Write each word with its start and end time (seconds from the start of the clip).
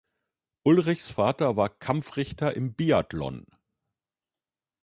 Ullrichs 0.63 1.11
Vater 1.11 1.57
war 1.57 1.69
Kampfrichter 1.69 2.55
im 2.55 2.73
Biathlon. 2.73 3.45